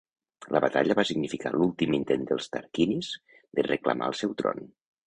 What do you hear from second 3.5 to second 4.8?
de reclamar el seu tron.